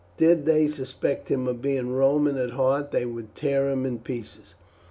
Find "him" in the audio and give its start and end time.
1.29-1.47, 3.69-3.85